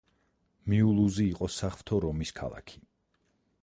მიულუზი 0.73 1.27
იყო 1.35 1.51
საღვთო 1.59 2.03
რომის 2.07 2.35
ქალაქი. 2.43 2.85